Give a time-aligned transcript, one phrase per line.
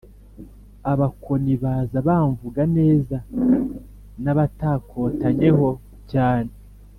[0.91, 3.17] Abakoni baza bamvuga neza,
[4.23, 5.67] nabakotanyeho
[6.11, 6.51] cyane,